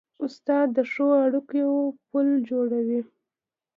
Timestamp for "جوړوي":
2.49-3.01